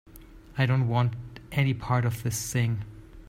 [0.57, 1.13] I don't want
[1.51, 2.85] any part of this thing.